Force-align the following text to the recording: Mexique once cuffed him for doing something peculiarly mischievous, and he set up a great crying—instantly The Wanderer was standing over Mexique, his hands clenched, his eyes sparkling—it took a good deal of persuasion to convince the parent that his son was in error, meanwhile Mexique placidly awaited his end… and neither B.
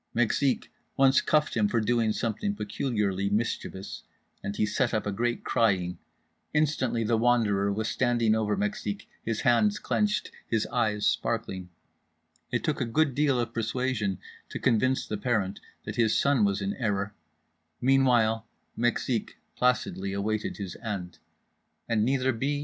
Mexique 0.15 0.71
once 0.97 1.21
cuffed 1.21 1.55
him 1.55 1.67
for 1.69 1.79
doing 1.79 2.11
something 2.11 2.55
peculiarly 2.55 3.29
mischievous, 3.29 4.01
and 4.41 4.55
he 4.55 4.65
set 4.65 4.95
up 4.95 5.05
a 5.05 5.11
great 5.11 5.43
crying—instantly 5.43 7.03
The 7.03 7.19
Wanderer 7.19 7.71
was 7.71 7.87
standing 7.87 8.33
over 8.33 8.57
Mexique, 8.57 9.07
his 9.23 9.41
hands 9.41 9.77
clenched, 9.77 10.31
his 10.47 10.65
eyes 10.71 11.05
sparkling—it 11.05 12.63
took 12.63 12.81
a 12.81 12.85
good 12.85 13.13
deal 13.13 13.39
of 13.39 13.53
persuasion 13.53 14.17
to 14.49 14.57
convince 14.57 15.05
the 15.05 15.17
parent 15.17 15.59
that 15.85 15.97
his 15.97 16.19
son 16.19 16.43
was 16.45 16.63
in 16.63 16.73
error, 16.77 17.13
meanwhile 17.79 18.47
Mexique 18.75 19.37
placidly 19.55 20.13
awaited 20.13 20.57
his 20.57 20.75
end… 20.77 21.19
and 21.87 22.03
neither 22.03 22.33
B. 22.33 22.59